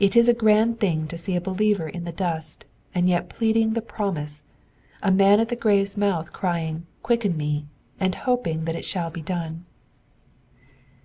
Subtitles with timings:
[0.00, 2.64] It is a grand thing to see a believer in the dust
[2.96, 4.42] and yet pleading the promise,
[5.00, 7.66] a man at the grave's mouth crying, *^ quicken me,''
[8.00, 9.64] and hoping that it shall be done.